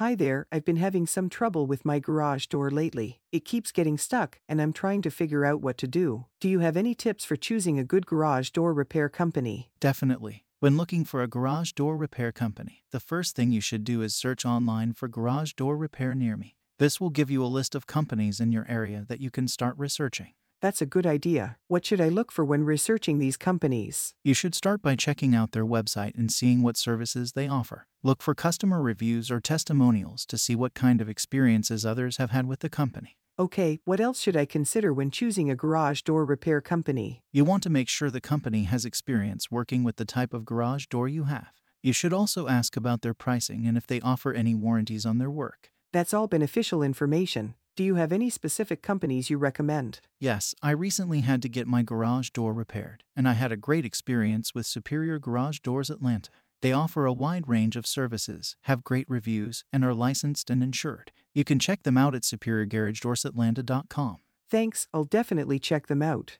[0.00, 3.20] Hi there, I've been having some trouble with my garage door lately.
[3.32, 6.24] It keeps getting stuck, and I'm trying to figure out what to do.
[6.40, 9.70] Do you have any tips for choosing a good garage door repair company?
[9.78, 10.46] Definitely.
[10.58, 14.16] When looking for a garage door repair company, the first thing you should do is
[14.16, 16.56] search online for garage door repair near me.
[16.78, 19.74] This will give you a list of companies in your area that you can start
[19.76, 20.32] researching.
[20.60, 21.56] That's a good idea.
[21.68, 24.12] What should I look for when researching these companies?
[24.22, 27.86] You should start by checking out their website and seeing what services they offer.
[28.02, 32.46] Look for customer reviews or testimonials to see what kind of experiences others have had
[32.46, 33.16] with the company.
[33.38, 37.22] Okay, what else should I consider when choosing a garage door repair company?
[37.32, 40.86] You want to make sure the company has experience working with the type of garage
[40.86, 41.52] door you have.
[41.82, 45.30] You should also ask about their pricing and if they offer any warranties on their
[45.30, 45.70] work.
[45.90, 47.54] That's all beneficial information.
[47.76, 50.00] Do you have any specific companies you recommend?
[50.18, 53.84] Yes, I recently had to get my garage door repaired, and I had a great
[53.84, 56.30] experience with Superior Garage Doors Atlanta.
[56.62, 61.12] They offer a wide range of services, have great reviews, and are licensed and insured.
[61.32, 64.16] You can check them out at superiorgaragedoorsatlanta.com.
[64.50, 66.38] Thanks, I'll definitely check them out.